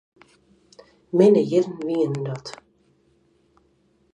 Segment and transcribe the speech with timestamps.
[1.17, 2.47] Minne jierren wienen dat.